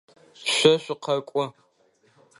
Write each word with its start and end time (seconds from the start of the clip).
Шъо 0.53 0.73
шъукъэкӏо. 0.83 1.43